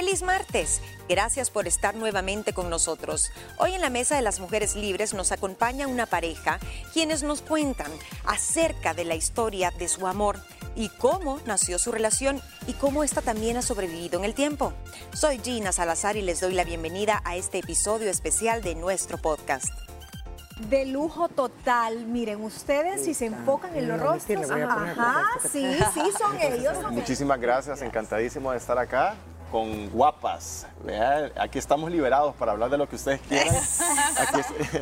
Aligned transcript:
Feliz 0.00 0.22
martes. 0.22 0.80
Gracias 1.10 1.50
por 1.50 1.68
estar 1.68 1.94
nuevamente 1.94 2.54
con 2.54 2.70
nosotros. 2.70 3.30
Hoy 3.58 3.74
en 3.74 3.82
la 3.82 3.90
Mesa 3.90 4.16
de 4.16 4.22
las 4.22 4.40
Mujeres 4.40 4.74
Libres 4.74 5.12
nos 5.12 5.30
acompaña 5.30 5.86
una 5.86 6.06
pareja 6.06 6.58
quienes 6.94 7.22
nos 7.22 7.42
cuentan 7.42 7.92
acerca 8.24 8.94
de 8.94 9.04
la 9.04 9.14
historia 9.14 9.70
de 9.78 9.88
su 9.88 10.06
amor 10.06 10.38
y 10.74 10.88
cómo 10.88 11.38
nació 11.44 11.78
su 11.78 11.92
relación 11.92 12.40
y 12.66 12.72
cómo 12.72 13.04
esta 13.04 13.20
también 13.20 13.58
ha 13.58 13.62
sobrevivido 13.62 14.18
en 14.18 14.24
el 14.24 14.32
tiempo. 14.32 14.72
Soy 15.12 15.38
Gina 15.38 15.70
Salazar 15.70 16.16
y 16.16 16.22
les 16.22 16.40
doy 16.40 16.54
la 16.54 16.64
bienvenida 16.64 17.20
a 17.26 17.36
este 17.36 17.58
episodio 17.58 18.08
especial 18.08 18.62
de 18.62 18.76
nuestro 18.76 19.18
podcast 19.18 19.68
de 20.70 20.86
lujo 20.86 21.28
total. 21.28 22.06
Miren, 22.06 22.42
ustedes 22.42 23.04
si 23.04 23.12
se 23.12 23.26
enfocan 23.26 23.76
en 23.76 23.88
los 23.88 24.00
rostros, 24.00 24.50
ajá, 24.50 25.26
sí, 25.42 25.78
sí, 25.92 26.00
son 26.18 26.40
ellos. 26.40 26.78
Muchísimas 26.90 27.38
gracias, 27.38 27.82
encantadísimo 27.82 28.50
de 28.50 28.56
estar 28.56 28.78
acá 28.78 29.14
con 29.50 29.90
guapas. 29.90 30.66
Aquí 31.36 31.58
estamos 31.58 31.90
liberados 31.90 32.34
para 32.36 32.52
hablar 32.52 32.70
de 32.70 32.78
lo 32.78 32.88
que 32.88 32.96
ustedes 32.96 33.20
quieran. 33.22 33.54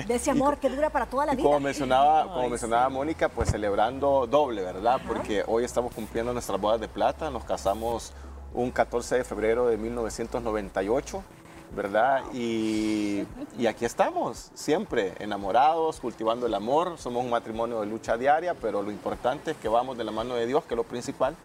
de 0.07 0.15
ese 0.15 0.31
amor 0.31 0.59
que 0.59 0.69
dura 0.69 0.91
para 0.91 1.07
toda 1.07 1.27
la 1.27 1.35
vida. 1.35 1.45
Como 1.45 1.61
mencionaba, 1.61 2.33
como 2.33 2.49
mencionaba 2.49 2.89
Mónica, 2.89 3.29
pues 3.29 3.51
celebrando 3.51 4.27
doble, 4.27 4.63
¿verdad? 4.63 5.01
Porque 5.07 5.43
hoy 5.47 5.65
estamos 5.65 5.93
cumpliendo 5.95 6.33
nuestras 6.33 6.61
bodas 6.61 6.81
de 6.81 6.89
plata. 6.89 7.31
Nos 7.31 7.45
casamos 7.45 8.13
un 8.55 8.71
14 8.71 9.17
de 9.17 9.25
febrero 9.25 9.67
de 9.67 9.77
1998. 9.77 11.23
¿verdad? 11.71 12.23
Y, 12.33 13.25
y, 13.59 13.67
aquí 13.67 13.85
estamos, 13.85 14.51
siempre 14.55 15.13
enamorados, 15.19 16.01
cultivando 16.01 16.47
el 16.47 16.55
amor. 16.55 16.97
Somos 16.97 17.23
un 17.23 17.29
matrimonio 17.29 17.81
de 17.81 17.87
lucha 17.87 18.17
diaria, 18.17 18.55
pero 18.55 18.83
lo 18.83 18.91
importante 18.91 19.51
es 19.51 19.57
que 19.59 19.69
vamos 19.69 19.99
de 19.99 20.05
la 20.05 20.11
mano 20.11 20.35
de 20.35 20.47
Dios, 20.47 20.65
que 20.65 20.73
es 20.73 20.77
lo 20.77 20.85
principal, 20.85 21.37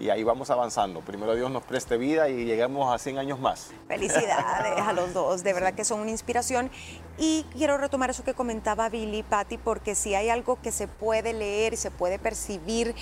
y 0.00 0.10
ahí 0.10 0.24
vamos 0.24 0.50
avanzando. 0.50 1.00
Primero 1.00 1.34
Dios 1.34 1.50
nos 1.50 1.62
preste 1.62 1.96
vida 1.96 2.28
y 2.28 2.44
lleguemos 2.44 2.92
a 2.92 2.98
100 2.98 3.18
años 3.18 3.38
más. 3.38 3.70
Felicidades 3.86 4.80
a 4.80 4.92
los 4.92 5.14
dos, 5.14 5.44
de 5.44 5.52
verdad 5.52 5.74
que 5.74 5.84
son 5.84 6.00
una 6.00 6.10
inspiración. 6.10 6.70
Y 7.16 7.46
quiero 7.52 7.78
retomar 7.78 8.10
eso 8.10 8.24
que 8.24 8.34
comentaba 8.34 8.88
Billy, 8.88 9.22
Patty, 9.22 9.56
porque 9.56 9.94
si 9.94 10.16
hay 10.16 10.30
algo 10.30 10.60
que 10.60 10.72
se 10.72 10.88
puede 10.88 11.32
leer 11.32 11.74
y 11.74 11.76
se 11.76 11.92
puede 11.92 12.18
percibir, 12.18 12.92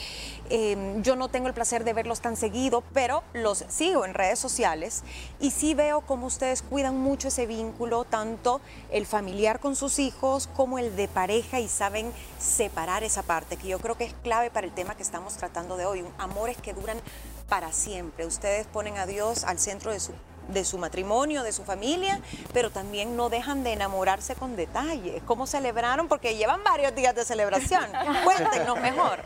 em, 0.51 1.03
yo 1.03 1.17
no 1.17 1.29
tengo 1.29 1.49
el 1.49 1.55
placer 1.55 1.83
de 1.85 1.95
verlos 1.95 2.21
tan 2.21 2.37
seguido, 2.37 2.83
pero 2.93 3.23
los 3.33 3.65
sigo 3.69 4.05
en 4.05 4.13
redes 4.13 4.39
sociales 4.39 5.03
y 5.41 5.51
sí 5.51 5.73
veo 5.73 6.03
cómo 6.03 6.27
ustedes 6.27 6.61
cuidan 6.61 6.99
mucho 6.99 7.29
ese 7.29 7.47
vínculo, 7.47 8.05
tanto 8.05 8.61
el 8.91 9.07
familiar 9.07 9.61
con 9.61 9.77
sus 9.77 9.99
hijos 9.99 10.47
como 10.55 10.79
el 10.79 10.95
de 10.95 11.09
pareja 11.09 11.61
y 11.61 11.69
saben 11.69 12.13
separar 12.39 13.05
esa 13.05 13.23
parte, 13.23 13.57
que 13.57 13.69
yo 13.69 13.79
creo 13.79 13.97
que 13.97 14.05
es 14.05 14.15
clave 14.23 14.51
para 14.51 14.67
el 14.67 14.75
tema 14.75 14.95
que 14.95 15.03
estamos 15.03 15.35
tratando 15.37 15.79
de 15.79 15.87
hoy, 15.87 16.05
amores 16.19 16.59
que 16.59 16.75
duran 16.83 17.01
para 17.49 17.73
siempre. 17.73 18.27
Ustedes 18.27 18.67
ponen 18.67 18.99
a 18.99 19.07
Dios 19.07 19.45
al 19.45 19.59
centro 19.59 19.91
de 19.91 20.01
su 20.01 20.13
de 20.49 20.65
su 20.65 20.79
matrimonio, 20.79 21.43
de 21.43 21.53
su 21.53 21.65
familia, 21.65 22.21
pero 22.53 22.71
también 22.71 23.17
no 23.17 23.29
dejan 23.29 23.65
de 23.65 23.73
enamorarse 23.73 24.35
con 24.35 24.57
detalles. 24.57 25.23
¿Cómo 25.25 25.47
celebraron? 25.47 26.09
Porque 26.09 26.37
llevan 26.37 26.63
varios 26.65 26.95
días 26.95 27.15
de 27.15 27.25
celebración. 27.25 27.85
Cuéntenos 28.25 28.81
mejor. 28.81 29.21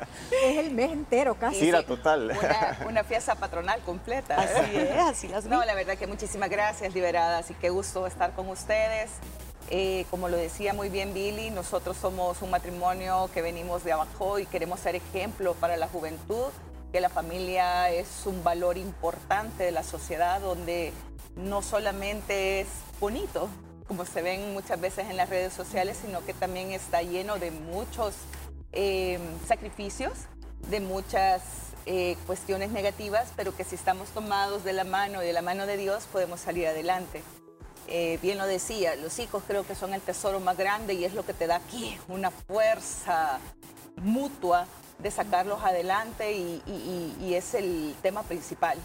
Es 0.44 0.58
el 0.58 0.72
mes 0.72 0.92
entero 0.92 1.34
casi. 1.34 1.60
Sí, 1.60 1.72
total. 1.86 2.36
Una, 2.86 3.04
fiesta 3.04 3.34
patronal 3.34 3.80
completa. 3.82 4.36
Así 4.36 4.76
es, 4.76 4.98
así 4.98 5.28
las 5.28 5.44
No, 5.44 5.64
la 5.64 5.74
verdad 5.74 5.96
que 5.96 6.06
muchísimas 6.06 6.50
gracias, 6.50 6.94
liberadas, 6.94 7.50
y 7.50 7.54
qué 7.54 7.70
gusto 7.70 8.06
estar 8.06 8.32
con 8.32 8.48
ustedes. 8.48 9.10
Eh, 9.70 10.06
como 10.10 10.28
lo 10.28 10.36
decía 10.36 10.74
muy 10.74 10.88
bien 10.88 11.12
Billy, 11.12 11.50
nosotros 11.50 11.96
somos 11.96 12.40
un 12.40 12.50
matrimonio 12.50 13.28
que 13.34 13.42
venimos 13.42 13.82
de 13.82 13.92
abajo 13.92 14.38
y 14.38 14.46
queremos 14.46 14.78
ser 14.78 14.94
ejemplo 14.94 15.54
para 15.54 15.76
la 15.76 15.88
juventud 15.88 16.52
que 16.96 17.00
la 17.02 17.10
familia 17.10 17.90
es 17.90 18.24
un 18.24 18.42
valor 18.42 18.78
importante 18.78 19.64
de 19.64 19.70
la 19.70 19.82
sociedad 19.82 20.40
donde 20.40 20.94
no 21.34 21.60
solamente 21.60 22.60
es 22.60 22.68
bonito, 22.98 23.50
como 23.86 24.06
se 24.06 24.22
ven 24.22 24.54
muchas 24.54 24.80
veces 24.80 25.10
en 25.10 25.18
las 25.18 25.28
redes 25.28 25.52
sociales, 25.52 25.98
sino 26.00 26.24
que 26.24 26.32
también 26.32 26.70
está 26.70 27.02
lleno 27.02 27.38
de 27.38 27.50
muchos 27.50 28.14
eh, 28.72 29.18
sacrificios, 29.46 30.14
de 30.70 30.80
muchas 30.80 31.42
eh, 31.84 32.16
cuestiones 32.26 32.70
negativas, 32.70 33.30
pero 33.36 33.54
que 33.54 33.64
si 33.64 33.74
estamos 33.74 34.08
tomados 34.08 34.64
de 34.64 34.72
la 34.72 34.84
mano 34.84 35.22
y 35.22 35.26
de 35.26 35.34
la 35.34 35.42
mano 35.42 35.66
de 35.66 35.76
Dios 35.76 36.04
podemos 36.10 36.40
salir 36.40 36.66
adelante. 36.66 37.22
Eh, 37.88 38.18
bien 38.22 38.38
lo 38.38 38.46
decía, 38.46 38.96
los 38.96 39.18
hijos 39.18 39.42
creo 39.46 39.66
que 39.66 39.74
son 39.74 39.92
el 39.92 40.00
tesoro 40.00 40.40
más 40.40 40.56
grande 40.56 40.94
y 40.94 41.04
es 41.04 41.12
lo 41.12 41.26
que 41.26 41.34
te 41.34 41.46
da 41.46 41.56
aquí 41.56 41.98
una 42.08 42.30
fuerza 42.30 43.38
mutua 43.96 44.66
de 44.98 45.10
sacarlos 45.10 45.62
adelante 45.62 46.32
y, 46.32 47.34
es 47.34 47.54
el 47.54 47.94
tema 48.02 48.22
principal. 48.22 48.78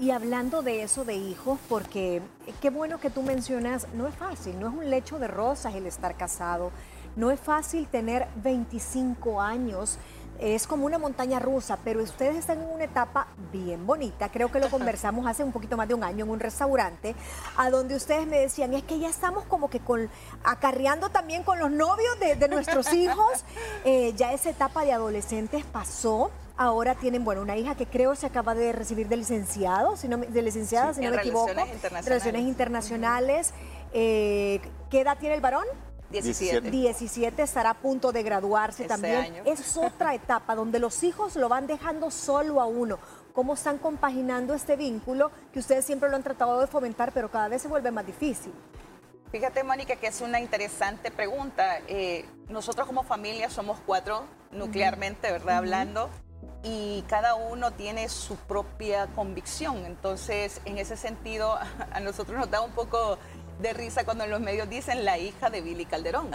Y 0.00 0.10
hablando 0.10 0.62
de 0.62 0.82
eso 0.82 1.04
de 1.04 1.14
hijos, 1.14 1.58
porque 1.68 2.20
qué 2.60 2.70
bueno 2.70 2.98
que 2.98 3.10
tú 3.10 3.22
mencionas, 3.22 3.86
no 3.94 4.08
es 4.08 4.14
fácil, 4.14 4.58
no 4.58 4.68
es 4.68 4.74
un 4.74 4.90
lecho 4.90 5.18
de 5.18 5.28
rosas 5.28 5.74
el 5.74 5.86
estar 5.86 6.16
casado, 6.16 6.72
no 7.14 7.30
es 7.30 7.38
fácil 7.38 7.86
tener 7.86 8.26
25 8.36 9.40
años 9.40 9.98
es 10.42 10.66
como 10.66 10.86
una 10.86 10.98
montaña 10.98 11.38
rusa, 11.38 11.78
pero 11.84 12.02
ustedes 12.02 12.36
están 12.36 12.60
en 12.60 12.68
una 12.68 12.84
etapa 12.84 13.28
bien 13.52 13.86
bonita. 13.86 14.28
Creo 14.28 14.50
que 14.50 14.58
lo 14.58 14.68
conversamos 14.70 15.24
hace 15.26 15.44
un 15.44 15.52
poquito 15.52 15.76
más 15.76 15.86
de 15.86 15.94
un 15.94 16.02
año 16.02 16.24
en 16.24 16.30
un 16.32 16.40
restaurante, 16.40 17.14
a 17.56 17.70
donde 17.70 17.94
ustedes 17.94 18.26
me 18.26 18.40
decían, 18.40 18.74
es 18.74 18.82
que 18.82 18.98
ya 18.98 19.08
estamos 19.08 19.44
como 19.44 19.70
que 19.70 19.78
con, 19.78 20.10
acarreando 20.42 21.10
también 21.10 21.44
con 21.44 21.60
los 21.60 21.70
novios 21.70 22.18
de, 22.18 22.48
nuestros 22.48 22.92
hijos. 22.94 23.44
Eh, 23.84 24.14
ya 24.16 24.32
esa 24.32 24.50
etapa 24.50 24.84
de 24.84 24.92
adolescentes 24.92 25.64
pasó. 25.64 26.32
Ahora 26.56 26.96
tienen, 26.96 27.24
bueno, 27.24 27.40
una 27.40 27.56
hija 27.56 27.76
que 27.76 27.86
creo 27.86 28.14
se 28.14 28.26
acaba 28.26 28.54
de 28.54 28.72
recibir 28.72 29.08
de 29.08 29.16
licenciado, 29.16 29.96
si 29.96 30.06
no, 30.08 30.18
de 30.18 30.42
licenciada, 30.42 30.92
si 30.92 31.00
no 31.00 31.10
me 31.10 31.16
equivoco. 31.16 31.50
Internacionales. 31.50 32.04
Relaciones 32.04 32.42
internacionales. 32.42 33.54
Eh, 33.92 34.60
¿Qué 34.90 35.00
edad 35.00 35.16
tiene 35.18 35.36
el 35.36 35.40
varón? 35.40 35.64
17. 36.12 36.70
17 36.70 37.42
estará 37.42 37.70
a 37.70 37.74
punto 37.74 38.12
de 38.12 38.22
graduarse 38.22 38.84
también. 38.84 39.42
Es 39.44 39.76
otra 39.76 40.14
etapa 40.14 40.54
donde 40.54 40.78
los 40.78 41.02
hijos 41.02 41.36
lo 41.36 41.48
van 41.48 41.66
dejando 41.66 42.10
solo 42.10 42.60
a 42.60 42.66
uno. 42.66 42.98
¿Cómo 43.32 43.54
están 43.54 43.78
compaginando 43.78 44.52
este 44.52 44.76
vínculo 44.76 45.30
que 45.52 45.58
ustedes 45.58 45.84
siempre 45.84 46.10
lo 46.10 46.16
han 46.16 46.22
tratado 46.22 46.60
de 46.60 46.66
fomentar, 46.66 47.12
pero 47.12 47.30
cada 47.30 47.48
vez 47.48 47.62
se 47.62 47.68
vuelve 47.68 47.90
más 47.90 48.06
difícil? 48.06 48.52
Fíjate, 49.30 49.64
Mónica, 49.64 49.96
que 49.96 50.08
es 50.08 50.20
una 50.20 50.38
interesante 50.38 51.10
pregunta. 51.10 51.78
Eh, 51.88 52.26
nosotros 52.48 52.86
como 52.86 53.02
familia 53.02 53.48
somos 53.48 53.78
cuatro 53.86 54.24
nuclearmente, 54.50 55.32
¿verdad? 55.32 55.56
Hablando 55.56 56.10
y 56.62 57.02
cada 57.08 57.34
uno 57.34 57.72
tiene 57.72 58.08
su 58.08 58.36
propia 58.36 59.06
convicción. 59.08 59.84
Entonces, 59.84 60.60
en 60.64 60.78
ese 60.78 60.96
sentido, 60.96 61.58
a 61.92 62.00
nosotros 62.00 62.38
nos 62.38 62.50
da 62.50 62.60
un 62.60 62.72
poco 62.72 63.18
de 63.60 63.72
risa 63.72 64.04
cuando 64.04 64.24
en 64.24 64.30
los 64.30 64.40
medios 64.40 64.68
dicen 64.68 65.04
la 65.04 65.18
hija 65.18 65.50
de 65.50 65.60
Billy 65.60 65.84
Calderón. 65.84 66.30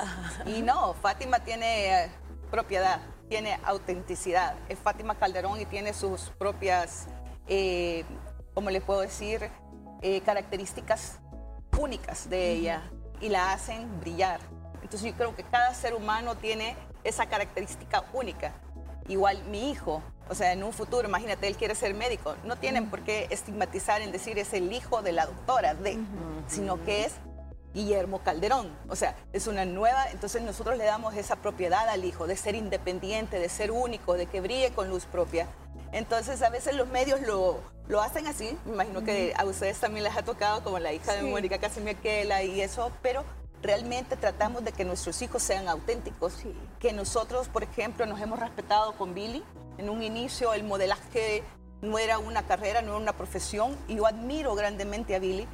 Y 0.45 0.61
no, 0.61 0.93
Fátima 0.93 1.39
tiene 1.39 2.03
eh, 2.05 2.11
propiedad, 2.51 3.01
tiene 3.29 3.59
autenticidad. 3.63 4.55
Es 4.69 4.79
Fátima 4.79 5.15
Calderón 5.15 5.59
y 5.59 5.65
tiene 5.65 5.93
sus 5.93 6.29
propias, 6.37 7.07
eh, 7.47 8.05
como 8.53 8.69
le 8.69 8.81
puedo 8.81 9.01
decir, 9.01 9.49
eh, 10.01 10.21
características 10.21 11.19
únicas 11.77 12.29
de 12.29 12.51
ella 12.51 12.83
y 13.19 13.29
la 13.29 13.53
hacen 13.53 13.99
brillar. 13.99 14.39
Entonces 14.81 15.11
yo 15.11 15.17
creo 15.17 15.35
que 15.35 15.43
cada 15.43 15.73
ser 15.73 15.93
humano 15.93 16.35
tiene 16.35 16.75
esa 17.03 17.25
característica 17.25 18.03
única. 18.13 18.53
Igual 19.07 19.41
mi 19.45 19.71
hijo, 19.71 20.01
o 20.29 20.35
sea, 20.35 20.51
en 20.51 20.63
un 20.63 20.73
futuro, 20.73 21.07
imagínate, 21.07 21.47
él 21.47 21.55
quiere 21.55 21.75
ser 21.75 21.93
médico. 21.93 22.35
No 22.43 22.57
tienen 22.57 22.89
por 22.89 23.01
qué 23.01 23.27
estigmatizar 23.29 24.01
en 24.01 24.11
decir 24.11 24.37
es 24.39 24.53
el 24.53 24.71
hijo 24.73 25.01
de 25.01 25.13
la 25.13 25.25
doctora 25.25 25.73
de, 25.73 25.97
sino 26.47 26.83
que 26.83 27.05
es 27.05 27.13
Guillermo 27.73 28.19
Calderón. 28.19 28.75
O 28.89 28.95
sea, 28.95 29.15
es 29.33 29.47
una 29.47 29.65
nueva, 29.65 30.09
entonces 30.11 30.41
nosotros 30.41 30.77
le 30.77 30.83
damos 30.83 31.15
esa 31.15 31.37
propiedad 31.37 31.87
al 31.87 32.03
hijo 32.03 32.27
de 32.27 32.35
ser 32.35 32.55
independiente, 32.55 33.39
de 33.39 33.49
ser 33.49 33.71
único, 33.71 34.15
de 34.15 34.25
que 34.25 34.41
brille 34.41 34.71
con 34.71 34.89
luz 34.89 35.05
propia. 35.05 35.47
Entonces 35.91 36.41
a 36.41 36.49
veces 36.49 36.75
los 36.75 36.87
medios 36.89 37.21
lo, 37.21 37.61
lo 37.87 38.01
hacen 38.01 38.27
así, 38.27 38.57
me 38.65 38.73
imagino 38.73 39.03
que 39.03 39.33
a 39.37 39.45
ustedes 39.45 39.79
también 39.79 40.03
les 40.03 40.17
ha 40.17 40.23
tocado, 40.23 40.63
como 40.63 40.79
la 40.79 40.91
hija 40.91 41.13
de 41.13 41.23
Mónica 41.23 41.59
Casimiaquela 41.59 42.43
y 42.43 42.59
eso, 42.59 42.91
pero 43.01 43.23
realmente 43.61 44.15
tratamos 44.15 44.63
de 44.63 44.71
que 44.71 44.85
nuestros 44.85 45.21
hijos 45.21 45.43
sean 45.43 45.67
auténticos, 45.67 46.33
que 46.79 46.93
nosotros, 46.93 47.47
por 47.47 47.63
ejemplo, 47.63 48.05
nos 48.05 48.21
hemos 48.21 48.39
respetado 48.39 48.93
con 48.93 49.13
Billy, 49.13 49.43
en 49.77 49.89
un 49.89 50.03
inicio 50.03 50.53
el 50.53 50.63
modelaje 50.63 51.43
no 51.81 51.99
era 51.99 52.17
una 52.17 52.43
carrera, 52.43 52.81
no 52.81 52.89
era 52.89 52.97
una 52.97 53.13
profesión. 53.13 53.77
Y 53.87 53.95
yo 53.95 54.07
admiro 54.07 54.55
grandemente 54.55 55.15
a 55.15 55.19
Billy 55.19 55.47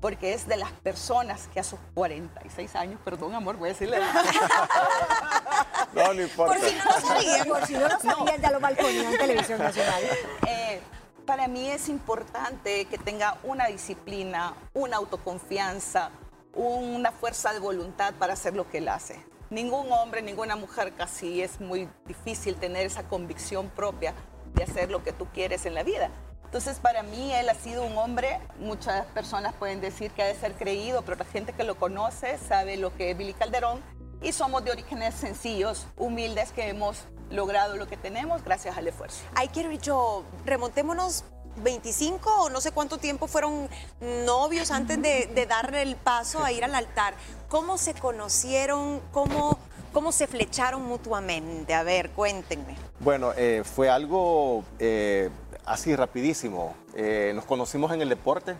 porque 0.00 0.32
es 0.32 0.46
de 0.46 0.56
las 0.56 0.72
personas 0.72 1.48
que 1.52 1.60
a 1.60 1.64
sus 1.64 1.78
46 1.94 2.74
años, 2.74 2.98
perdón 3.04 3.34
amor, 3.34 3.56
voy 3.56 3.68
a 3.68 3.72
decirle. 3.72 3.98
no, 5.94 6.14
no 6.14 6.22
importa. 6.22 6.54
Por 6.54 6.68
si 6.68 6.74
no 6.74 6.84
lo 6.84 7.00
sabían, 7.00 7.48
por 7.48 7.66
si 7.66 7.72
no 7.74 7.88
lo 7.88 8.00
sabían, 8.00 8.40
ya 8.40 8.50
lo 8.50 8.60
balconeó 8.60 9.10
en 9.10 9.18
Televisión 9.18 9.58
Nacional. 9.58 10.02
Eh, 10.46 10.80
para 11.26 11.48
mí 11.48 11.68
es 11.68 11.88
importante 11.88 12.86
que 12.86 12.98
tenga 12.98 13.36
una 13.44 13.66
disciplina, 13.66 14.54
una 14.72 14.96
autoconfianza, 14.96 16.10
una 16.54 17.12
fuerza 17.12 17.52
de 17.52 17.58
voluntad 17.58 18.14
para 18.14 18.34
hacer 18.34 18.54
lo 18.54 18.68
que 18.68 18.78
él 18.78 18.88
hace. 18.88 19.24
Ningún 19.50 19.90
hombre, 19.92 20.22
ninguna 20.22 20.56
mujer 20.56 20.92
casi 20.94 21.42
es 21.42 21.60
muy 21.60 21.88
difícil 22.06 22.56
tener 22.56 22.86
esa 22.86 23.08
convicción 23.08 23.68
propia 23.70 24.14
de 24.54 24.64
hacer 24.64 24.90
lo 24.90 25.02
que 25.02 25.12
tú 25.12 25.26
quieres 25.32 25.66
en 25.66 25.74
la 25.74 25.82
vida. 25.82 26.10
Entonces, 26.44 26.80
para 26.80 27.02
mí, 27.04 27.32
él 27.32 27.48
ha 27.48 27.54
sido 27.54 27.84
un 27.84 27.96
hombre, 27.96 28.40
muchas 28.58 29.06
personas 29.06 29.54
pueden 29.54 29.80
decir 29.80 30.10
que 30.10 30.22
ha 30.22 30.26
de 30.26 30.34
ser 30.34 30.54
creído, 30.54 31.02
pero 31.02 31.16
la 31.16 31.24
gente 31.24 31.52
que 31.52 31.62
lo 31.62 31.76
conoce 31.76 32.38
sabe 32.38 32.76
lo 32.76 32.94
que 32.96 33.10
es 33.10 33.18
Billy 33.18 33.34
Calderón 33.34 33.80
y 34.20 34.32
somos 34.32 34.64
de 34.64 34.72
orígenes 34.72 35.14
sencillos, 35.14 35.86
humildes, 35.96 36.52
que 36.52 36.68
hemos 36.68 37.04
logrado 37.30 37.76
lo 37.76 37.86
que 37.86 37.96
tenemos 37.96 38.42
gracias 38.44 38.76
al 38.76 38.88
esfuerzo. 38.88 39.22
Ahí 39.34 39.48
quiero 39.48 39.70
yo, 39.72 40.24
remontémonos 40.44 41.24
25 41.56 42.30
o 42.44 42.50
no 42.50 42.60
sé 42.60 42.72
cuánto 42.72 42.98
tiempo 42.98 43.26
fueron 43.26 43.68
novios 44.24 44.70
antes 44.70 45.00
de, 45.00 45.46
darle 45.48 45.82
el 45.82 45.96
paso 45.96 46.42
a 46.42 46.52
ir 46.52 46.64
al 46.64 46.74
altar. 46.74 47.14
¿Cómo 47.48 47.78
se 47.78 47.94
conocieron? 47.94 49.00
¿Cómo, 49.12 49.58
cómo 49.92 50.12
se 50.12 50.26
flecharon 50.26 50.82
mutuamente? 50.82 51.74
A 51.74 51.82
ver, 51.82 52.10
cuéntenme. 52.10 52.76
Bueno, 53.00 53.32
eh, 53.36 53.62
fue 53.64 53.88
algo 53.88 54.64
eh, 54.78 55.30
así 55.64 55.94
rapidísimo. 55.96 56.74
Eh, 56.94 57.32
nos 57.34 57.44
conocimos 57.44 57.92
en 57.92 58.02
el 58.02 58.08
deporte. 58.08 58.56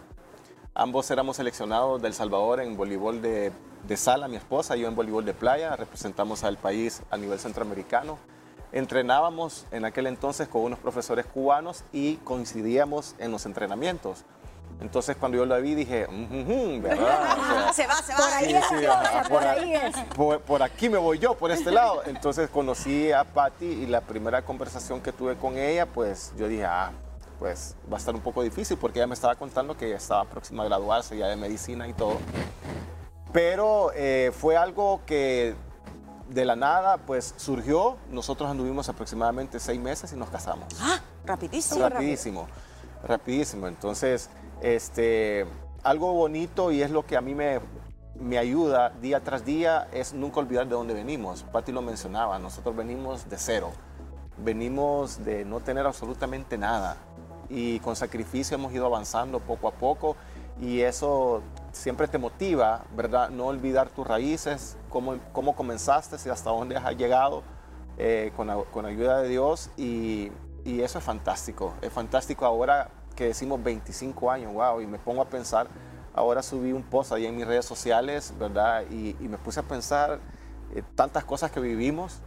Ambos 0.75 1.11
éramos 1.11 1.37
seleccionados 1.37 2.01
del 2.01 2.15
Salvador 2.15 2.61
en 2.61 2.77
voleibol 2.77 3.21
de, 3.21 3.53
sala, 3.97 4.29
mi 4.29 4.37
esposa, 4.37 4.77
yo 4.77 4.87
en 4.89 4.95
voleibol 4.95 5.25
de 5.25 5.35
playa. 5.35 5.75
Representamos 5.77 6.45
al 6.45 6.57
país 6.57 7.03
a 7.11 7.17
nivel 7.17 7.39
centroamericano. 7.39 8.19
Entrenábamos 8.73 9.67
en 9.73 9.85
aquel 9.85 10.07
entonces 10.07 10.49
con 10.49 10.63
unos 10.63 10.79
profesores 10.79 11.27
cubanos 11.27 11.85
y 11.93 12.17
coincidíamos 12.19 13.15
en 13.19 13.33
los 13.33 13.47
entrenamientos. 13.47 14.25
Entonces 14.81 15.17
cuando 15.17 15.37
yo 15.39 15.45
lo 15.45 15.61
vi 15.61 15.75
dije, 15.75 16.07
"Mhm, 16.09 16.81
¿verdad? 16.83 17.37
O 17.71 17.73
sea, 17.73 17.73
se 17.73 17.87
va, 17.87 17.95
se 17.97 18.13
va. 18.13 18.19
Por 18.19 18.33
ahí 18.33 18.55
es, 18.55 18.65
sí, 18.67 18.87
ajá, 18.87 19.23
por 19.23 19.31
por 19.33 19.47
ahí 19.47 19.75
es. 19.75 19.97
por, 20.17 20.41
por 20.41 20.63
aquí 20.63 20.89
me 20.89 20.99
voy 20.99 21.19
yo, 21.19 21.35
por 21.35 21.51
este 21.51 21.71
lado. 21.71 22.03
Entonces 22.07 22.49
conocí 22.49 23.13
a 23.13 23.25
Patty 23.25 23.67
y 23.67 23.87
la 23.87 24.01
primera 24.01 24.43
conversación 24.43 25.01
que 25.01 25.13
tuve 25.13 25.37
con 25.37 25.59
ella, 25.59 25.87
pues 25.87 26.33
yo 26.39 26.49
dije, 26.49 26.65
ah, 26.65 26.93
pues 27.39 27.75
va 27.93 27.97
a 27.97 27.99
estar 27.99 28.15
un 28.15 28.21
poco 28.21 28.43
difícil 28.43 28.77
porque 28.79 28.99
ella 29.01 29.07
me 29.07 29.15
estaba 29.15 29.35
contando 29.35 29.77
que 29.77 29.93
estaba 29.93 30.25
próxima 30.25 30.63
a 30.63 30.67
graduarse 30.67 31.17
ya 31.17 31.27
de 31.27 31.37
medicina 31.37 31.87
y 31.89 31.93
todo. 31.93 32.19
Pero 33.33 33.93
eh, 33.95 34.33
fue 34.39 34.57
algo 34.57 35.01
que 35.07 35.55
de 36.31 36.45
la 36.45 36.57
nada, 36.57 36.97
pues 36.99 37.35
surgió. 37.37 37.97
Nosotros 38.11 38.51
anduvimos 38.51 38.89
aproximadamente 38.89 39.59
seis 39.59 39.81
meses 39.81 40.13
y 40.13 40.17
nos 40.17 40.31
casamos. 40.31 40.69
Ah, 40.81 41.01
rapidísimo. 41.25 41.89
rapidísimo, 41.89 42.49
rapidísimo. 43.07 43.67
Entonces, 43.69 44.31
este, 44.63 45.47
algo 45.83 46.13
bonito 46.13 46.71
y 46.73 46.83
es 46.83 46.91
lo 46.91 47.05
que 47.05 47.17
a 47.17 47.21
mí 47.21 47.35
me, 47.35 47.61
me 48.15 48.39
ayuda 48.39 48.91
día 48.91 49.21
tras 49.21 49.45
día 49.45 49.89
es 49.93 50.13
nunca 50.13 50.41
olvidar 50.41 50.67
de 50.67 50.75
dónde 50.75 50.95
venimos. 50.95 51.43
Patti 51.43 51.73
lo 51.73 51.83
mencionaba, 51.83 52.39
nosotros 52.39 52.77
venimos 52.77 53.29
de 53.29 53.37
cero, 53.37 53.73
venimos 54.39 55.25
de 55.25 55.45
no 55.45 55.61
tener 55.61 55.87
absolutamente 55.87 56.57
nada 56.57 56.97
y 57.49 57.81
con 57.81 57.97
sacrificio 57.97 58.55
hemos 58.55 58.73
ido 58.73 58.87
avanzando 58.87 59.41
poco 59.41 59.67
a 59.69 59.73
poco 59.73 60.17
y 60.61 60.81
eso 60.81 61.43
siempre 61.73 62.09
te 62.09 62.19
motiva, 62.19 62.85
¿verdad? 62.97 63.31
No 63.31 63.47
olvidar 63.47 63.91
tus 63.91 64.07
raíces, 64.07 64.77
cómo, 64.89 65.19
cómo 65.33 65.55
comenzaste 65.55 66.17
y 66.25 66.29
hasta 66.29 66.51
dónde 66.51 66.77
has 66.77 66.97
llegado 66.97 67.43
eh, 67.99 68.33
con, 68.37 68.49
con 68.73 68.87
ayuda 68.87 69.21
de 69.21 69.29
Dios 69.29 69.71
y, 69.77 70.31
y 70.65 70.81
eso 70.83 70.99
es 70.99 71.05
fantástico. 71.05 71.75
Es 71.83 71.93
fantástico 71.93 72.45
ahora 72.47 72.91
que 73.15 73.27
decimos 73.27 73.63
25 73.63 74.31
años, 74.31 74.53
wow, 74.53 74.81
y 74.81 74.87
me 74.87 74.99
pongo 74.99 75.23
a 75.23 75.27
pensar, 75.27 75.69
ahora 76.15 76.43
subí 76.43 76.73
un 76.73 76.83
post 76.83 77.13
ahí 77.13 77.27
en 77.27 77.37
mis 77.37 77.47
redes 77.47 77.67
sociales, 77.67 78.33
¿verdad? 78.39 78.85
Y, 78.91 79.17
y 79.21 79.29
me 79.29 79.37
puse 79.39 79.61
a 79.61 79.63
pensar 79.63 80.21
eh, 80.75 80.83
tantas 80.95 81.25
cosas 81.25 81.51
que 81.51 81.61
vivimos, 81.61 82.21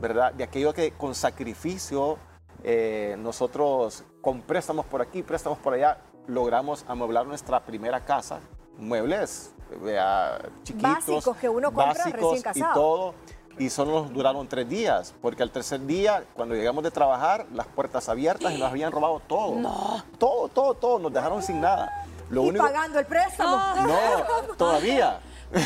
¿verdad? 0.00 0.32
De 0.32 0.44
aquello 0.44 0.72
que 0.72 0.92
con 0.92 1.14
sacrificio 1.14 2.18
eh, 2.64 3.16
nosotros 3.18 4.04
con 4.20 4.40
préstamos 4.42 4.86
por 4.86 5.02
aquí, 5.02 5.22
préstamos 5.22 5.58
por 5.58 5.74
allá, 5.74 5.98
logramos 6.28 6.84
amueblar 6.86 7.26
nuestra 7.26 7.60
primera 7.64 8.04
casa, 8.04 8.40
muebles 8.78 9.52
vea, 9.80 10.38
chiquitos, 10.64 10.92
Básicos 11.06 11.36
que 11.38 11.48
uno 11.48 11.72
compra 11.72 11.94
recién 11.94 12.12
básicos 12.12 12.38
y 12.38 12.42
casado. 12.42 12.74
todo. 12.74 13.14
Y 13.58 13.68
solo 13.70 14.02
nos 14.02 14.12
duraron 14.12 14.46
tres 14.48 14.68
días, 14.68 15.14
porque 15.22 15.42
al 15.42 15.50
tercer 15.50 15.80
día, 15.86 16.24
cuando 16.34 16.54
llegamos 16.54 16.82
de 16.84 16.90
trabajar, 16.90 17.46
las 17.52 17.66
puertas 17.66 18.08
abiertas 18.08 18.52
y 18.52 18.58
nos 18.58 18.70
habían 18.70 18.90
robado 18.92 19.20
todo. 19.20 20.02
Todo, 20.18 20.48
todo, 20.48 20.74
todo, 20.74 20.98
nos 20.98 21.12
dejaron 21.12 21.42
sin 21.42 21.60
nada. 21.60 21.90
Lo 22.30 22.44
y 22.44 22.48
único, 22.48 22.64
pagando 22.64 22.98
el 22.98 23.06
préstamo. 23.06 23.56
no, 23.86 24.54
todavía. 24.56 25.20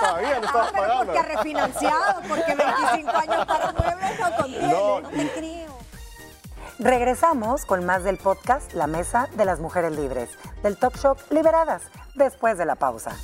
todavía 0.00 0.40
no 0.40 0.46
estamos 0.46 0.68
Ah, 0.68 0.72
pagando. 0.72 1.12
porque 1.12 1.22
refinanciado, 1.22 2.20
porque 2.28 2.54
25 2.54 3.10
años 3.16 3.46
para 3.46 3.72
muebles 3.72 4.20
no 4.20 4.36
contiene. 4.36 4.68
No, 4.72 5.00
No 5.02 5.08
te 5.10 5.30
creo. 5.32 5.78
Regresamos 6.78 7.64
con 7.64 7.84
más 7.84 8.04
del 8.04 8.18
podcast 8.18 8.72
La 8.72 8.86
Mesa 8.86 9.28
de 9.36 9.44
las 9.44 9.58
Mujeres 9.58 9.92
Libres, 9.96 10.30
del 10.62 10.76
Talk 10.76 10.96
Show 10.96 11.16
Liberadas, 11.30 11.82
después 12.14 12.56
de 12.56 12.64
la 12.66 12.76
pausa. 12.76 13.16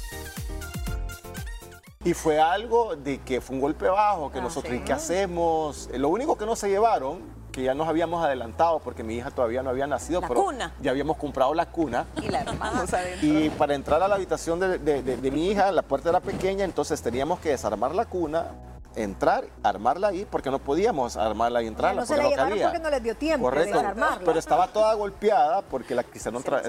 Y 2.05 2.15
fue 2.15 2.41
algo 2.41 2.97
de 2.97 3.19
que 3.23 3.41
fue 3.41 3.55
un 3.57 3.63
golpe 3.63 3.89
bajo, 3.89 4.31
que 4.33 4.41
nosotros, 4.41 4.75
¿y 4.75 4.81
qué 4.81 4.93
hacemos? 4.93 5.89
Lo 5.95 6.09
único 6.09 6.37
que 6.37 6.45
no 6.47 6.57
se 6.57 6.69
llevaron, 6.69 7.21
que 7.53 7.63
ya 7.63 7.73
nos 7.75 7.89
habíamos 7.89 8.23
adelantado, 8.25 8.81
porque 8.81 9.05
mi 9.05 9.15
hija 9.15 9.31
todavía 9.31 9.63
no 9.63 9.71
había 9.71 9.87
nacido, 9.87 10.21
La 10.21 10.29
pero 10.29 10.43
cuna. 10.45 10.75
ya 10.81 10.91
habíamos 10.91 11.17
comprado 11.17 11.55
la 11.55 11.67
cuna. 11.67 12.07
Y 12.21 12.29
la 12.29 12.41
armamos 12.41 12.93
adentro. 12.93 13.27
Y 13.27 13.51
para 13.51 13.75
entrar 13.75 14.03
a 14.03 14.09
la 14.09 14.17
habitación 14.17 14.59
de, 14.59 14.79
de- 14.79 15.03
de- 15.03 15.17
de 15.17 15.31
mi 15.31 15.49
hija, 15.51 15.71
la 15.73 15.83
puerta 15.83 16.11
era 16.11 16.21
pequeña, 16.21 16.65
entonces 16.65 17.01
teníamos 17.01 17.39
que 17.39 17.51
desarmar 17.51 17.95
la 17.95 18.05
cuna, 18.05 18.49
entrar, 18.97 19.45
armarla 19.63 20.09
ahí, 20.09 20.27
porque 20.31 20.51
no 20.51 20.59
podíamos 20.59 21.17
armarla 21.17 21.63
y 21.63 21.67
entrarla. 21.67 22.03
No 22.03 22.07
se 22.07 22.17
la 22.17 22.25
llevaron 22.29 22.51
cabía. 22.51 22.67
porque 22.69 22.79
no 22.83 22.91
les 22.91 23.03
dio 23.03 23.17
tiempo 23.17 23.51
de 23.51 23.71
Correcto, 23.73 23.83
pero 24.25 24.39
estaba 24.39 24.69
toda 24.69 24.95
golpeada 24.95 25.63
porque 25.63 25.95
la 25.95 26.05
quisieron 26.05 26.43
tra- 26.43 26.63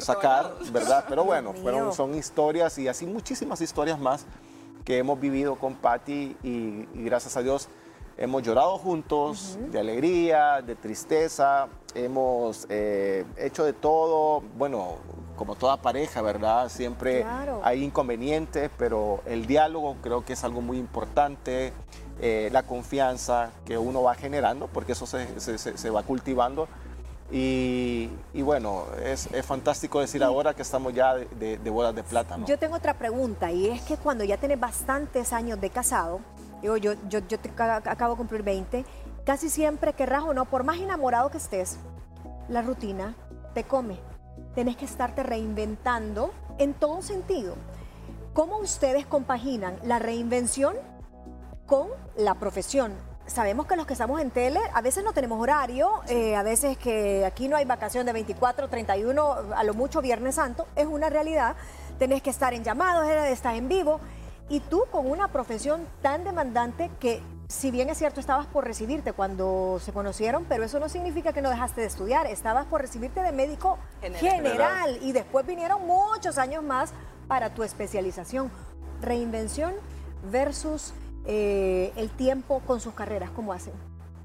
sacar. 0.00 0.52
tra- 0.58 0.70
¿verdad? 0.72 1.04
Pero 1.08 1.24
bueno, 1.24 1.52
fueron, 1.52 1.92
son 1.92 2.14
historias 2.14 2.76
y 2.78 2.88
así 2.88 3.06
muchísimas 3.06 3.60
historias 3.60 3.98
más 3.98 4.24
que 4.84 4.98
hemos 4.98 5.20
vivido 5.20 5.56
con 5.56 5.74
Patty 5.74 6.36
y, 6.42 6.48
y 6.94 7.04
gracias 7.04 7.36
a 7.36 7.42
Dios 7.42 7.68
hemos 8.16 8.42
llorado 8.42 8.76
juntos, 8.76 9.58
de 9.70 9.78
alegría, 9.80 10.60
de 10.60 10.74
tristeza, 10.76 11.68
hemos 11.94 12.66
eh, 12.68 13.24
hecho 13.38 13.64
de 13.64 13.72
todo, 13.72 14.42
bueno, 14.58 14.96
como 15.40 15.54
toda 15.54 15.78
pareja, 15.78 16.20
¿verdad? 16.20 16.68
Siempre 16.68 17.22
Claro. 17.22 17.62
hay 17.64 17.82
inconvenientes, 17.82 18.70
pero 18.76 19.22
el 19.24 19.46
diálogo 19.46 19.96
creo 20.02 20.22
que 20.22 20.34
es 20.34 20.44
algo 20.44 20.60
muy 20.60 20.76
importante, 20.76 21.72
eh, 22.20 22.50
la 22.52 22.64
confianza 22.64 23.48
que 23.64 23.78
uno 23.78 24.02
va 24.02 24.14
generando, 24.14 24.66
porque 24.66 24.92
eso 24.92 25.06
se, 25.06 25.40
se- 25.40 25.56
se- 25.56 25.78
se 25.78 25.88
va 25.88 26.02
cultivando. 26.02 26.68
Y, 27.32 28.10
y 28.34 28.42
bueno, 28.42 28.84
es, 29.02 29.28
es 29.32 29.46
fantástico 29.46 29.98
decir 30.00 30.22
ahora 30.22 30.52
que 30.52 30.60
estamos 30.60 30.92
ya 30.92 31.14
de, 31.14 31.24
de- 31.38 31.56
de 31.56 31.70
bodas 31.70 31.94
de 31.94 32.02
plata, 32.02 32.36
¿no? 32.36 32.44
Yo 32.46 32.58
tengo 32.58 32.76
otra 32.76 32.98
pregunta 32.98 33.50
y 33.50 33.66
es 33.68 33.80
que 33.80 33.96
cuando 33.96 34.24
ya 34.24 34.36
tienes 34.36 34.60
bastantes 34.60 35.32
años 35.32 35.58
de 35.58 35.70
casado, 35.70 36.20
yo, 36.62 36.76
yo, 36.76 36.92
yo 37.08 37.38
te 37.40 37.50
acabo 37.56 38.12
de 38.12 38.18
cumplir 38.18 38.42
20, 38.42 38.84
casi 39.24 39.48
siempre, 39.48 39.94
querrás 39.94 40.24
o 40.24 40.34
no, 40.34 40.44
por 40.44 40.64
más 40.64 40.76
enamorado 40.76 41.30
que 41.30 41.38
estés, 41.38 41.78
la 42.50 42.60
rutina 42.60 43.14
te 43.54 43.64
come. 43.64 43.96
Tienes 44.54 44.76
que 44.76 44.84
estarte 44.84 45.22
reinventando 45.22 46.32
en 46.58 46.74
todo 46.74 47.02
sentido. 47.02 47.54
¿Cómo 48.32 48.58
ustedes 48.58 49.06
compaginan 49.06 49.76
la 49.84 49.98
reinvención 49.98 50.74
con 51.66 51.88
la 52.16 52.34
profesión? 52.34 52.92
Sabemos 53.26 53.66
que 53.66 53.76
los 53.76 53.86
que 53.86 53.92
estamos 53.92 54.20
en 54.20 54.30
tele 54.30 54.60
a 54.74 54.80
veces 54.80 55.04
no 55.04 55.12
tenemos 55.12 55.40
horario, 55.40 55.88
eh, 56.08 56.34
a 56.34 56.42
veces 56.42 56.76
que 56.78 57.24
aquí 57.24 57.48
no 57.48 57.56
hay 57.56 57.64
vacación 57.64 58.06
de 58.06 58.12
24, 58.12 58.68
31, 58.68 59.36
a 59.54 59.62
lo 59.62 59.74
mucho 59.74 60.02
Viernes 60.02 60.34
Santo, 60.34 60.66
es 60.74 60.86
una 60.86 61.10
realidad. 61.10 61.54
Tenés 61.98 62.22
que 62.22 62.30
estar 62.30 62.54
en 62.54 62.64
llamados, 62.64 63.08
estar 63.08 63.54
en 63.54 63.68
vivo. 63.68 64.00
Y 64.48 64.58
tú 64.58 64.82
con 64.90 65.08
una 65.08 65.28
profesión 65.28 65.86
tan 66.02 66.24
demandante 66.24 66.90
que, 66.98 67.22
si 67.50 67.72
bien 67.72 67.90
es 67.90 67.98
cierto, 67.98 68.20
estabas 68.20 68.46
por 68.46 68.64
recibirte 68.64 69.12
cuando 69.12 69.80
se 69.80 69.92
conocieron, 69.92 70.44
pero 70.44 70.62
eso 70.62 70.78
no 70.78 70.88
significa 70.88 71.32
que 71.32 71.42
no 71.42 71.50
dejaste 71.50 71.80
de 71.80 71.88
estudiar, 71.88 72.28
estabas 72.28 72.64
por 72.66 72.80
recibirte 72.80 73.22
de 73.22 73.32
médico 73.32 73.76
General. 74.00 74.36
general 74.36 74.98
y 75.02 75.10
después 75.10 75.44
vinieron 75.44 75.84
muchos 75.84 76.38
años 76.38 76.62
más 76.62 76.92
para 77.26 77.52
tu 77.52 77.64
especialización. 77.64 78.52
Reinvención 79.00 79.74
versus 80.30 80.94
eh, 81.26 81.92
el 81.96 82.10
tiempo 82.10 82.60
con 82.60 82.80
sus 82.80 82.94
carreras, 82.94 83.30
¿cómo 83.30 83.52
hacen? 83.52 83.74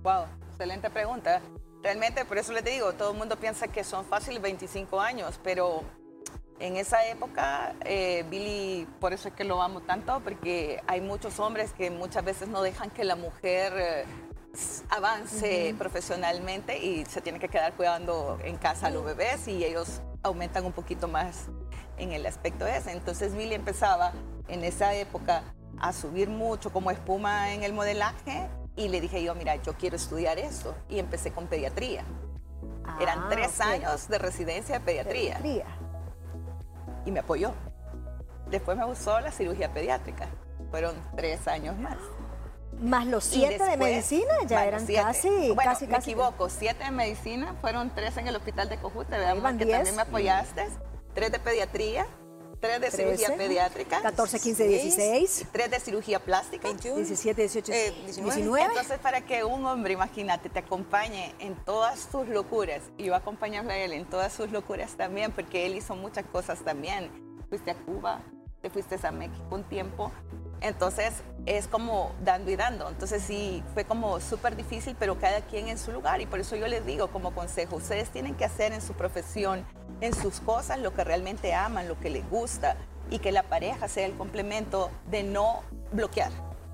Wow, 0.03 0.25
excelente 0.51 0.91
pregunta. 0.91 1.41
Realmente, 1.82 2.25
por 2.25 2.38
eso 2.38 2.53
les 2.53 2.63
digo, 2.63 2.94
todo 2.94 3.12
el 3.12 3.17
mundo 3.17 3.38
piensa 3.38 3.67
que 3.67 3.84
son 3.84 4.05
fáciles 4.05 4.39
25 4.39 5.01
años, 5.01 5.39
pero 5.44 5.82
en 6.59 6.77
esa 6.77 7.05
época, 7.07 7.74
eh, 7.83 8.24
Billy, 8.29 8.88
por 9.00 9.13
eso 9.13 9.27
es 9.27 9.33
que 9.33 9.43
lo 9.43 9.62
amo 9.62 9.81
tanto, 9.81 10.21
porque 10.21 10.81
hay 10.88 11.01
muchos 11.01 11.39
hombres 11.39 11.74
que 11.74 11.91
muchas 11.91 12.24
veces 12.24 12.47
no 12.47 12.62
dejan 12.62 12.89
que 12.89 13.03
la 13.03 13.15
mujer 13.15 13.74
eh, 13.75 14.05
avance 14.89 15.75
profesionalmente 15.77 16.77
y 16.77 17.05
se 17.05 17.21
tiene 17.21 17.39
que 17.39 17.50
quedar 17.50 17.74
cuidando 17.74 18.38
en 18.43 18.55
casa 18.57 18.88
a 18.88 18.89
los 18.89 19.03
bebés 19.03 19.47
y 19.47 19.65
ellos 19.65 20.01
aumentan 20.24 20.65
un 20.65 20.71
poquito 20.71 21.07
más 21.07 21.47
en 21.97 22.13
el 22.13 22.25
aspecto 22.25 22.65
ese. 22.65 22.91
Entonces 22.91 23.35
Billy 23.35 23.53
empezaba 23.53 24.13
en 24.47 24.63
esa 24.63 24.93
época 24.95 25.43
a 25.79 25.91
subir 25.91 26.29
mucho 26.29 26.71
como 26.71 26.89
espuma 26.89 27.53
en 27.53 27.63
el 27.63 27.74
modelaje 27.74 28.47
y 28.77 28.88
le 28.88 29.01
dije 29.01 29.21
yo, 29.24 29.35
mira, 29.35 29.57
yo 29.57 29.74
quiero 29.74 29.97
estudiar 29.97 30.39
esto 30.39 30.74
y 30.89 31.00
empecé 31.00 31.31
con 31.31 31.47
pediatría. 31.47 32.05
Eran 33.01 33.19
Ah, 33.24 33.27
tres 33.29 33.59
años 33.59 34.07
de 34.07 34.19
residencia 34.19 34.79
de 34.79 34.85
pediatría 34.85 35.38
Pediatría. 35.38 35.65
Y 37.05 37.12
me 37.12 37.19
apoyó. 37.19 37.53
Después 38.50 38.77
me 38.77 38.85
gustó 38.85 39.19
la 39.19 39.31
cirugía 39.31 39.74
pediátrica. 39.74 40.27
Fueron 40.71 40.95
tres 41.15 41.47
años 41.47 41.77
más. 41.77 41.97
Más 42.81 43.05
los 43.07 43.24
siete 43.24 43.63
de 43.63 43.77
medicina, 43.77 44.33
ya 44.45 44.65
eran 44.65 44.85
siete. 44.85 45.01
casi, 45.01 45.29
Bueno, 45.53 45.71
casi, 45.71 45.88
me 45.88 45.93
casi. 45.95 46.12
equivoco. 46.12 46.50
Siete 46.50 46.83
de 46.83 46.91
medicina, 46.91 47.55
fueron 47.62 47.89
tres 47.95 48.17
en 48.17 48.27
el 48.27 48.35
hospital 48.35 48.67
de 48.67 48.77
Cojute, 48.77 49.17
van 49.41 49.57
que 49.57 49.63
diez. 49.65 49.77
también 49.77 49.95
me 49.95 50.01
apoyaste. 50.01 50.67
Tres 51.13 51.31
de 51.31 51.39
pediatría, 51.39 52.05
tres 52.65 52.81
de 52.81 52.91
cirugía 52.91 53.27
13, 53.27 53.38
pediátrica. 53.38 54.01
14, 54.01 54.39
15, 54.39 54.67
16, 54.67 55.45
Tres 55.51 55.72
de 55.72 55.79
cirugía 55.79 56.19
plástica. 56.19 56.67
21. 56.67 56.98
17, 56.98 57.41
18, 57.41 57.72
Eh, 57.74 57.93
19. 58.05 58.36
19. 58.36 58.65
Entonces, 58.65 59.00
para 59.00 59.22
que 59.22 59.43
un 59.43 59.65
hombre, 59.65 59.93
imagínate, 59.93 60.50
te 60.50 60.60
acompañe 60.60 61.34
en 61.39 61.55
todas 61.65 62.00
sus 62.12 62.27
locuras, 62.27 62.81
y 62.98 63.05
yo 63.05 63.15
acompañarle 63.15 63.74
a 63.74 63.77
él 63.86 63.93
en 63.93 64.05
todas 64.05 64.34
sus 64.34 64.51
locuras 64.51 64.95
también, 64.98 65.31
porque 65.31 65.65
él 65.65 65.75
hizo 65.75 65.95
muchas 65.95 66.25
cosas 66.25 66.60
también. 66.63 67.10
Fuiste 67.50 67.72
a 67.72 67.75
Cuba, 67.75 68.22
te 68.62 68.69
fuiste 68.69 68.98
a 69.05 69.12
México 69.12 69.43
un 69.51 69.63
tiempo. 69.63 70.12
Entonces, 70.62 71.13
es 71.46 71.68
como 71.68 72.12
dando 72.24 72.52
y 72.52 72.56
dando. 72.56 72.90
Entonces, 72.90 73.22
sí, 73.24 73.64
fue 73.74 73.86
como 73.86 74.20
súper 74.20 74.56
difícil, 74.56 74.96
pero 74.98 75.20
cada 75.20 75.42
quien 75.42 75.68
en 75.68 75.78
su 75.78 75.92
lugar. 75.92 76.22
Y 76.22 76.25
por 76.25 76.40
eso 76.40 76.56
yo 76.56 76.68
les 76.68 76.86
digo 76.86 77.08
como 77.08 77.34
consejo, 77.34 77.75
ustedes 77.75 78.10
tienen 78.10 78.36
que 78.36 78.46
hacer 78.46 78.74
en 78.74 78.82
su 78.82 78.94
profesión, 78.94 79.66
en 80.02 80.14
sus 80.14 80.40
cosas, 80.40 80.80
lo 80.80 80.94
que 80.94 81.04
realmente 81.04 81.54
aman, 81.54 81.88
lo 81.88 82.00
que 82.00 82.10
les 82.10 82.28
gusta, 82.30 82.78
y 83.12 83.20
que 83.20 83.32
la 83.32 83.44
pareja 83.44 83.88
sea 83.88 84.06
el 84.08 84.16
complemento 84.16 84.90
de 85.12 85.24
no 85.24 85.62
bloquear 85.92 86.32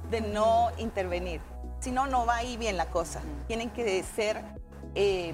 de 0.09 0.19
no 0.19 0.71
intervenir. 0.77 1.39
Si 1.79 1.89
no, 1.89 2.05
no 2.05 2.25
va 2.25 2.35
ahí 2.37 2.57
bien 2.57 2.75
la 2.75 2.87
cosa. 2.87 3.21
Tienen 3.47 3.69
que 3.69 4.03
ser, 4.03 4.41
eh, 4.93 5.33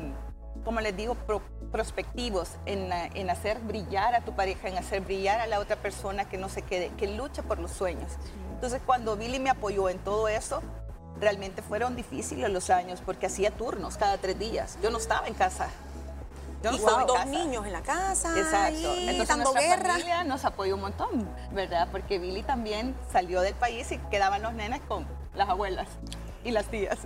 como 0.63 0.81
les 0.81 0.95
digo, 0.95 1.15
pro- 1.15 1.41
prospectivos 1.71 2.51
en, 2.67 2.91
en 2.91 3.29
hacer 3.31 3.59
brillar 3.59 4.13
a 4.13 4.21
tu 4.21 4.35
pareja, 4.35 4.67
en 4.67 4.77
hacer 4.77 5.01
brillar 5.01 5.39
a 5.41 5.47
la 5.47 5.59
otra 5.59 5.77
persona 5.77 6.29
que 6.29 6.37
no 6.37 6.47
se 6.47 6.61
quede, 6.61 6.89
que 6.97 7.07
lucha 7.07 7.41
por 7.41 7.57
los 7.59 7.71
sueños. 7.71 8.11
Entonces, 8.57 8.81
cuando 8.83 9.15
Billy 9.15 9.39
me 9.39 9.51
apoyó 9.51 9.87
en 9.87 9.99
todo 9.99 10.27
eso, 10.27 10.63
realmente 11.19 11.61
fueron 11.61 11.95
difíciles 11.95 12.49
los 12.49 12.71
años 12.71 13.03
porque 13.05 13.27
hacía 13.27 13.51
turnos 13.51 13.97
cada 13.97 14.17
tres 14.17 14.39
días. 14.39 14.79
Yo 14.81 14.89
no 14.89 14.97
estaba 14.97 15.27
en 15.27 15.35
casa. 15.35 15.67
Yo 16.63 16.71
no 16.71 16.77
y 16.77 16.79
con 16.79 17.05
dos 17.05 17.17
casa. 17.17 17.29
niños 17.29 17.67
en 17.67 17.71
la 17.73 17.83
casa. 17.83 18.35
Exacto. 18.35 18.95
Y 18.95 19.09
Entonces 19.09 19.37
nuestra 19.37 19.61
guerra. 19.61 19.91
familia 19.91 20.23
nos 20.23 20.43
apoyó 20.43 20.73
un 20.73 20.81
montón, 20.81 21.29
¿verdad? 21.51 21.87
Porque 21.91 22.17
Billy 22.17 22.41
también 22.41 22.95
salió 23.11 23.41
del 23.41 23.53
país 23.53 23.91
y 23.91 23.99
quedaban 24.09 24.41
los 24.41 24.55
nenes 24.55 24.81
con 24.87 25.05
las 25.35 25.47
abuelas 25.49 25.87
y 26.47 26.51
las 26.51 26.65
tías. 26.67 26.97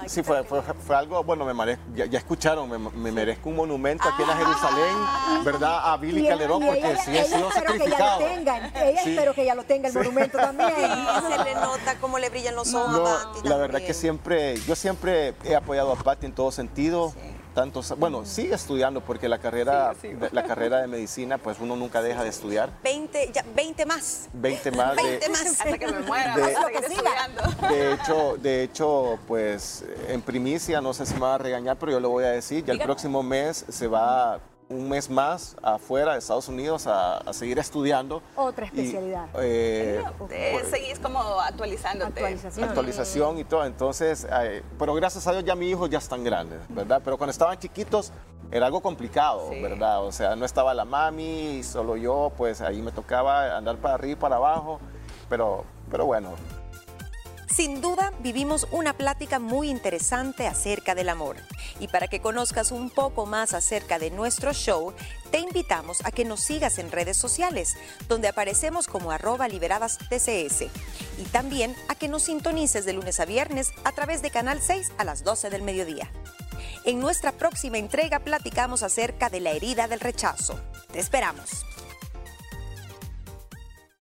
Ay, 0.00 0.08
Sí, 0.08 0.22
fue, 0.22 0.42
fue, 0.44 0.60
fue 0.62 0.96
algo, 0.96 1.22
bueno, 1.22 1.44
me 1.44 1.54
merezco, 1.54 1.84
ya, 1.94 2.06
ya 2.06 2.18
escucharon, 2.18 2.68
me, 2.68 2.78
me 2.78 3.12
merezco 3.12 3.48
un 3.48 3.56
monumento 3.56 4.08
aquí 4.08 4.22
en 4.22 4.28
la 4.28 4.34
Ah. 4.34 4.38
Jerusalén, 4.38 5.44
¿verdad? 5.44 5.92
A 5.92 5.96
Billy 5.96 6.26
Calderón, 6.26 6.64
porque 6.64 6.78
ella- 6.80 6.96
sí 7.04 7.10
ella 7.12 7.24
sido 7.24 7.48
espero 7.48 7.72
que 7.72 7.78
ya 7.78 7.84
lo 7.84 7.84
sacrificado. 7.90 8.18
tengan. 8.18 8.72
Ella 8.76 9.02
Sí. 9.02 9.10
espero 9.10 9.34
que 9.34 9.44
ya 9.44 9.54
lo 9.54 9.62
tenga 9.64 9.88
el 9.88 9.94
monumento 9.94 10.38
también. 10.38 10.68
Sí, 10.78 11.32
se 11.32 11.44
le 11.44 11.54
nota 11.54 11.96
cómo 12.00 12.18
le 12.18 12.28
brillan 12.30 12.54
los 12.56 12.74
ojos 12.74 12.92
No, 12.92 13.06
a 13.06 13.32
Patti 13.32 13.48
la 13.48 13.56
verdad 13.56 13.78
que 13.78 13.86
también. 13.86 13.94
siempre, 13.94 14.60
yo 14.62 14.74
siempre 14.76 15.34
he 15.44 15.54
apoyado 15.54 15.92
a 15.92 15.96
Patti 15.96 16.26
en 16.26 16.32
todo 16.32 16.50
sentido. 16.50 17.12
Tanto, 17.58 17.82
bueno, 17.96 18.24
sigue 18.24 18.54
estudiando 18.54 19.00
porque 19.00 19.28
la 19.28 19.38
carrera, 19.38 19.92
Sí, 20.00 20.06
de- 20.10 20.30
la 20.30 20.44
carrera 20.44 20.80
de 20.80 20.86
medicina, 20.86 21.38
pues 21.38 21.56
uno 21.58 21.74
nunca 21.74 22.00
deja 22.02 22.22
de 22.22 22.28
estudiar. 22.28 22.70
20, 22.84 23.32
ya, 23.34 23.44
20 23.56 23.84
más. 23.84 24.28
20 24.32 24.70
más 24.70 24.94
de, 24.94 25.02
20 25.02 25.28
más. 25.30 25.46
Hasta 25.60 25.76
que 25.76 25.86
me 25.88 25.98
muera, 26.02 26.36
De- 26.36 26.42
vas 26.42 26.54
a 26.54 26.60
Lo 26.60 26.68
que 26.68 26.76
estudiando. 26.86 27.42
De 27.68 27.92
hecho, 27.94 28.36
de 28.40 28.62
hecho, 28.62 29.18
pues 29.26 29.84
en 30.06 30.22
primicia, 30.22 30.80
no 30.80 30.94
sé 30.94 31.04
si 31.04 31.14
me 31.14 31.20
va 31.22 31.34
a 31.34 31.38
regañar, 31.38 31.76
pero 31.80 31.90
yo 31.90 31.98
le 31.98 32.06
voy 32.06 32.22
a 32.22 32.28
decir, 32.30 32.64
ya 32.64 32.74
el 32.74 32.78
próximo 32.78 33.24
mes 33.24 33.64
se 33.68 33.88
va 33.88 34.38
un 34.70 34.88
mes 34.88 35.08
más 35.08 35.56
afuera 35.62 36.12
de 36.12 36.18
Estados 36.18 36.46
Unidos 36.48 36.86
a, 36.86 37.18
a 37.18 37.32
seguir 37.32 37.58
estudiando. 37.58 38.22
Otra 38.36 38.66
Y, 38.66 38.68
especialidad. 38.68 39.26
eh, 39.40 40.02
Eh, 40.30 40.62
seguís 40.70 40.98
como 40.98 41.20
actualizándote. 41.40 42.20
Actualización. 42.20 42.68
actualización 42.68 43.38
y 43.38 43.44
todo. 43.44 43.64
Entonces, 43.64 44.26
eh, 44.30 44.62
pero 44.78 44.94
gracias 44.94 45.26
a 45.26 45.32
Dios 45.32 45.44
ya 45.44 45.54
mis 45.54 45.70
hijos 45.70 45.88
ya 45.88 45.98
están 45.98 46.22
grandes, 46.22 46.60
¿verdad? 46.68 47.00
Pero 47.02 47.16
cuando 47.16 47.30
estaban 47.30 47.58
chiquitos 47.58 48.12
era 48.50 48.66
algo 48.66 48.80
complicado, 48.80 49.48
Sí. 49.50 49.60
¿verdad? 49.62 50.04
O 50.04 50.12
sea, 50.12 50.36
no 50.36 50.44
estaba 50.44 50.74
la 50.74 50.84
mami, 50.84 51.62
solo 51.62 51.96
yo, 51.96 52.30
pues 52.36 52.60
ahí 52.60 52.82
me 52.82 52.92
tocaba 52.92 53.56
andar 53.56 53.76
para 53.78 53.94
arriba 53.94 54.12
y 54.12 54.16
para 54.16 54.36
abajo, 54.36 54.80
pero, 55.30 55.64
pero 55.90 56.04
bueno, 56.06 56.30
Sin 57.58 57.80
duda, 57.80 58.12
vivimos 58.20 58.68
una 58.70 58.92
plática 58.92 59.40
muy 59.40 59.68
interesante 59.68 60.46
acerca 60.46 60.94
del 60.94 61.08
amor. 61.08 61.38
Y 61.80 61.88
para 61.88 62.06
que 62.06 62.20
conozcas 62.20 62.70
un 62.70 62.88
poco 62.88 63.26
más 63.26 63.52
acerca 63.52 63.98
de 63.98 64.12
nuestro 64.12 64.52
show, 64.52 64.94
te 65.32 65.40
invitamos 65.40 65.98
a 66.04 66.12
que 66.12 66.24
nos 66.24 66.38
sigas 66.38 66.78
en 66.78 66.92
redes 66.92 67.16
sociales, 67.16 67.74
donde 68.06 68.28
aparecemos 68.28 68.86
como 68.86 69.10
arroba 69.10 69.48
liberadas 69.48 69.98
TCS. 69.98 70.66
Y 71.18 71.24
también 71.32 71.74
a 71.88 71.96
que 71.96 72.06
nos 72.06 72.22
sintonices 72.22 72.84
de 72.84 72.92
lunes 72.92 73.18
a 73.18 73.24
viernes 73.24 73.72
a 73.82 73.90
través 73.90 74.22
de 74.22 74.30
Canal 74.30 74.62
6 74.62 74.92
a 74.96 75.02
las 75.02 75.24
12 75.24 75.50
del 75.50 75.62
mediodía. 75.62 76.12
En 76.84 77.00
nuestra 77.00 77.32
próxima 77.32 77.78
entrega 77.78 78.20
platicamos 78.20 78.84
acerca 78.84 79.30
de 79.30 79.40
la 79.40 79.50
herida 79.50 79.88
del 79.88 79.98
rechazo. 79.98 80.60
Te 80.92 81.00
esperamos. 81.00 81.66